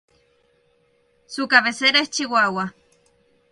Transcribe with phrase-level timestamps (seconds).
[1.27, 2.73] Su cabecera es Chihuahua.